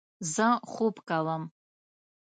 [0.33, 1.43] زه خوب کوم